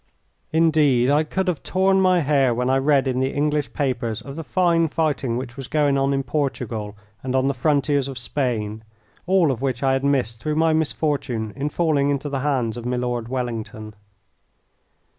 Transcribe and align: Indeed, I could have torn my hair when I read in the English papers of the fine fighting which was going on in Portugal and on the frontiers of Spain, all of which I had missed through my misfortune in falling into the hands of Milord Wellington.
Indeed, 0.51 1.11
I 1.11 1.23
could 1.23 1.47
have 1.47 1.61
torn 1.61 2.01
my 2.01 2.21
hair 2.21 2.55
when 2.55 2.71
I 2.71 2.79
read 2.79 3.07
in 3.07 3.19
the 3.19 3.29
English 3.31 3.71
papers 3.71 4.19
of 4.19 4.35
the 4.35 4.43
fine 4.43 4.87
fighting 4.87 5.37
which 5.37 5.55
was 5.55 5.67
going 5.67 5.95
on 5.95 6.11
in 6.11 6.23
Portugal 6.23 6.97
and 7.21 7.35
on 7.35 7.47
the 7.47 7.53
frontiers 7.53 8.07
of 8.07 8.17
Spain, 8.17 8.83
all 9.27 9.51
of 9.51 9.61
which 9.61 9.83
I 9.83 9.93
had 9.93 10.03
missed 10.03 10.39
through 10.39 10.55
my 10.55 10.73
misfortune 10.73 11.53
in 11.55 11.69
falling 11.69 12.09
into 12.09 12.29
the 12.29 12.39
hands 12.39 12.77
of 12.77 12.85
Milord 12.87 13.27
Wellington. 13.27 13.93